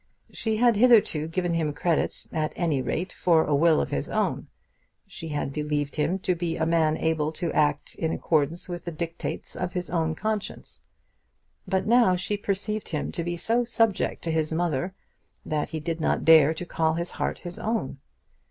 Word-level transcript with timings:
She 0.31 0.57
had 0.57 0.77
hitherto 0.77 1.27
given 1.27 1.53
him 1.53 1.73
credit 1.73 2.25
at 2.31 2.53
any 2.55 2.81
rate 2.81 3.13
for 3.13 3.45
a 3.45 3.53
will 3.53 3.79
of 3.79 3.91
his 3.91 4.09
own. 4.09 4.47
She 5.05 5.27
had 5.27 5.53
believed 5.53 5.95
him 5.95 6.17
to 6.25 6.33
be 6.33 6.57
a 6.57 6.65
man 6.65 6.97
able 6.97 7.31
to 7.33 7.53
act 7.53 7.93
in 7.93 8.11
accordance 8.11 8.67
with 8.67 8.85
the 8.85 8.91
dictates 8.91 9.55
of 9.55 9.73
his 9.73 9.91
own 9.91 10.15
conscience. 10.15 10.81
But 11.67 11.85
now 11.85 12.15
she 12.15 12.35
perceived 12.35 12.89
him 12.89 13.11
to 13.11 13.23
be 13.23 13.37
so 13.37 13.63
subject 13.63 14.23
to 14.23 14.31
his 14.31 14.51
mother 14.51 14.95
that 15.45 15.69
he 15.69 15.79
did 15.79 16.01
not 16.01 16.25
dare 16.25 16.55
to 16.55 16.65
call 16.65 16.95
his 16.95 17.11
heart 17.11 17.37
his 17.37 17.59
own. 17.59 17.99